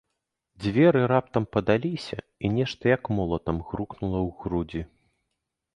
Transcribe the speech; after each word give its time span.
Дзверы 0.63 1.01
раптам 1.11 1.43
падаліся, 1.57 2.17
і 2.43 2.53
нешта, 2.57 2.83
як 2.97 3.03
молатам, 3.19 3.57
грукнула 3.69 4.19
ў 4.27 4.29
грудзі. 4.41 4.81